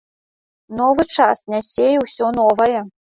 Новы 0.79 1.05
час 1.17 1.43
нясе 1.55 1.85
і 1.91 1.99
ўсё 2.05 2.31
новае. 2.39 2.81